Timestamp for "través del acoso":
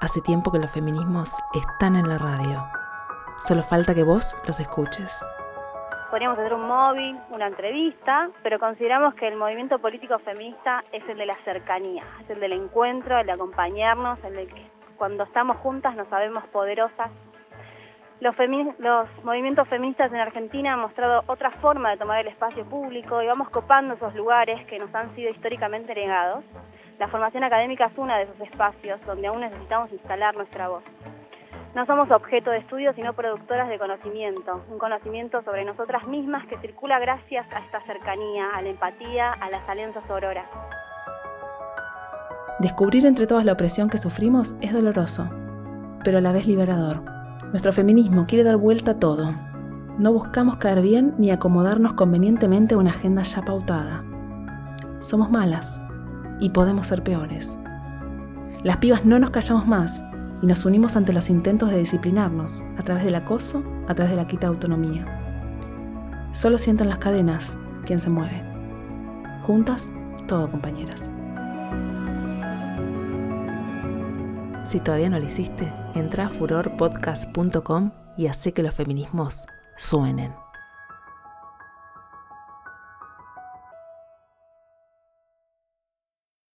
62.82-63.62